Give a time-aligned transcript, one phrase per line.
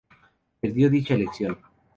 [0.59, 1.59] Perdió dicha elección.